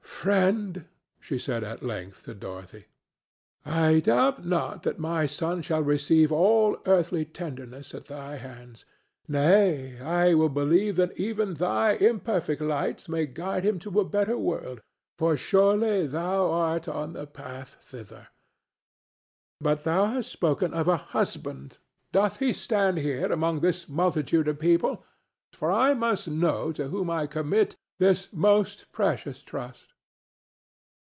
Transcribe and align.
"Friend," 0.21 0.85
she 1.19 1.39
said, 1.39 1.63
at 1.63 1.81
length, 1.81 2.25
to 2.25 2.35
Dorothy, 2.35 2.85
"I 3.65 3.99
doubt 4.01 4.45
not 4.45 4.83
that 4.83 4.99
my 4.99 5.25
son 5.25 5.63
shall 5.63 5.81
receive 5.81 6.31
all 6.31 6.77
earthly 6.85 7.25
tenderness 7.25 7.95
at 7.95 8.05
thy 8.05 8.35
hands. 8.35 8.85
Nay, 9.27 9.99
I 9.99 10.35
will 10.35 10.49
believe 10.49 10.95
that 10.97 11.19
even 11.19 11.55
thy 11.55 11.93
imperfect 11.93 12.61
lights 12.61 13.09
may 13.09 13.25
guide 13.25 13.65
him 13.65 13.79
to 13.79 13.99
a 13.99 14.05
better 14.05 14.37
world, 14.37 14.81
for 15.17 15.35
surely 15.35 16.05
thou 16.05 16.51
art 16.51 16.87
on 16.87 17.13
the 17.13 17.25
path 17.25 17.77
thither. 17.81 18.27
But 19.59 19.85
thou 19.85 20.05
hast 20.05 20.31
spoken 20.31 20.71
of 20.71 20.87
a 20.87 20.97
husband. 20.97 21.79
Doth 22.11 22.37
he 22.37 22.53
stand 22.53 22.99
here 22.99 23.31
among 23.31 23.61
this 23.61 23.89
multitude 23.89 24.47
of 24.47 24.59
people? 24.59 24.89
Let 24.89 24.95
him 24.99 24.99
come 24.99 25.09
forth, 25.09 25.59
for 25.59 25.71
I 25.71 25.93
must 25.95 26.27
know 26.27 26.71
to 26.73 26.89
whom 26.89 27.09
I 27.09 27.25
commit 27.25 27.75
this 27.97 28.27
most 28.31 28.91
precious 28.91 29.41
trust." 29.41 29.87